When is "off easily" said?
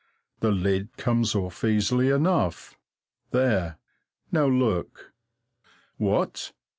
1.35-2.09